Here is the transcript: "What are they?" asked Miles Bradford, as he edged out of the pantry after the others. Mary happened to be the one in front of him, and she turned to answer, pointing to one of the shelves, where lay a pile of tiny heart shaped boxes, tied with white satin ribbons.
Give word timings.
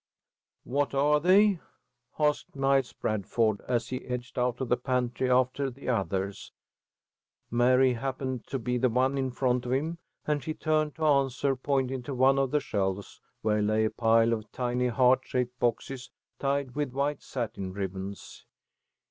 "What 0.63 0.95
are 0.95 1.19
they?" 1.19 1.59
asked 2.17 2.55
Miles 2.55 2.91
Bradford, 2.91 3.61
as 3.67 3.89
he 3.89 4.03
edged 4.07 4.39
out 4.39 4.59
of 4.59 4.69
the 4.69 4.75
pantry 4.75 5.29
after 5.29 5.69
the 5.69 5.89
others. 5.89 6.51
Mary 7.51 7.93
happened 7.93 8.47
to 8.47 8.57
be 8.57 8.79
the 8.79 8.89
one 8.89 9.15
in 9.15 9.29
front 9.29 9.63
of 9.67 9.71
him, 9.73 9.99
and 10.25 10.43
she 10.43 10.55
turned 10.55 10.95
to 10.95 11.05
answer, 11.05 11.55
pointing 11.55 12.01
to 12.01 12.15
one 12.15 12.39
of 12.39 12.49
the 12.49 12.59
shelves, 12.59 13.21
where 13.43 13.61
lay 13.61 13.85
a 13.85 13.91
pile 13.91 14.33
of 14.33 14.51
tiny 14.51 14.87
heart 14.87 15.19
shaped 15.23 15.59
boxes, 15.59 16.09
tied 16.39 16.73
with 16.73 16.93
white 16.93 17.21
satin 17.21 17.71
ribbons. 17.71 18.47